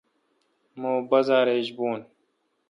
[0.79, 1.99] مہ بازار ایج بون